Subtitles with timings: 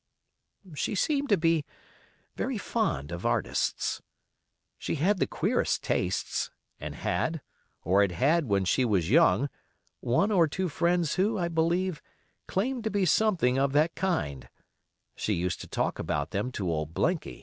[0.73, 1.63] She seemed to be
[2.35, 4.01] very fond of artists.
[4.79, 7.39] She had the queerest tastes, and had,
[7.83, 9.47] or had had when she was young,
[9.99, 12.01] one or two friends who, I believe,
[12.47, 14.49] claimed to be something of that kind;
[15.15, 17.39] she used to talk about them to old Blinky.